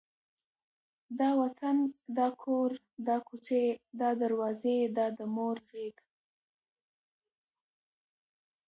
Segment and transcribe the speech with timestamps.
[1.19, 1.77] دا وطن،
[2.17, 2.71] دا کور،
[3.07, 3.65] دا کوڅې،
[3.99, 5.95] دا دروازې، دا د مور غېږ،